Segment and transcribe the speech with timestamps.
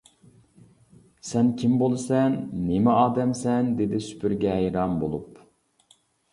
[1.25, 2.39] -سەن كىم بولىسەن،
[2.71, 5.41] نېمە ئادەمسەن؟ دېدى سۈپۈرگە ھەيران بولۇپ.